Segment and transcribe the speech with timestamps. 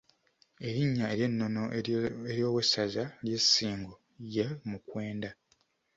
[0.67, 1.63] Erinnya ery’ennono
[2.31, 3.93] ery’owessaza ly’e Ssingo
[4.35, 5.29] ye Mukwenda.